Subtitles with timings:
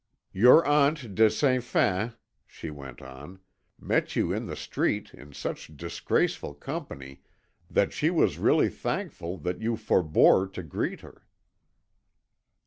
[0.33, 2.15] "Your Aunt de Saint Fain,"
[2.47, 3.39] she went on,
[3.79, 7.21] "met you in the street in such disgraceful company
[7.69, 11.27] that she was really thankful that you forbore to greet her."